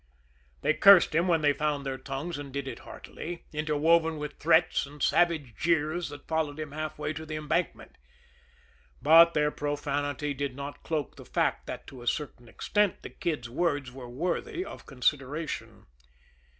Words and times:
They 0.63 0.73
cursed 0.73 1.13
him 1.13 1.27
when 1.27 1.41
they 1.41 1.53
found 1.53 1.85
their 1.85 1.99
tongues, 1.99 2.39
and 2.39 2.51
did 2.51 2.67
it 2.67 2.79
heartily, 2.79 3.45
interwoven 3.53 4.17
with 4.17 4.39
threats 4.39 4.87
and 4.87 4.99
savage 4.99 5.53
jeers 5.55 6.09
that 6.09 6.27
followed 6.27 6.59
him 6.59 6.71
halfway 6.71 7.13
to 7.13 7.23
the 7.23 7.35
embankment. 7.35 7.95
But 8.99 9.35
their 9.35 9.51
profanity 9.51 10.33
did 10.33 10.55
not 10.55 10.81
cloak 10.81 11.17
the 11.17 11.23
fact 11.25 11.67
that, 11.67 11.85
to 11.85 12.01
a 12.01 12.07
certain 12.07 12.49
extent, 12.49 13.03
the 13.03 13.11
Kid's 13.11 13.47
words 13.47 13.91
were 13.91 14.09
worthy 14.09 14.65
of 14.65 14.87
consideration. 14.87 15.85